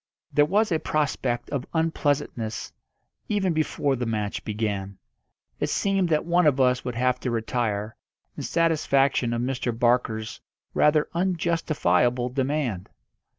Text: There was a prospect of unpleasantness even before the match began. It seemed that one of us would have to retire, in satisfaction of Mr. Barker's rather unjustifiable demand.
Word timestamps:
There 0.33 0.45
was 0.47 0.71
a 0.71 0.79
prospect 0.79 1.51
of 1.51 1.67
unpleasantness 1.75 2.73
even 3.29 3.53
before 3.53 3.95
the 3.95 4.07
match 4.07 4.43
began. 4.43 4.97
It 5.59 5.69
seemed 5.69 6.09
that 6.09 6.25
one 6.25 6.47
of 6.47 6.59
us 6.59 6.83
would 6.83 6.95
have 6.95 7.19
to 7.19 7.29
retire, 7.29 7.95
in 8.35 8.41
satisfaction 8.41 9.31
of 9.31 9.43
Mr. 9.43 9.77
Barker's 9.77 10.41
rather 10.73 11.07
unjustifiable 11.13 12.29
demand. 12.29 12.89